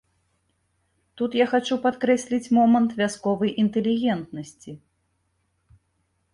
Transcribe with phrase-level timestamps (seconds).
[1.21, 4.77] Тут я хачу падкрэсліць момант вясковай інтэлігентнасці.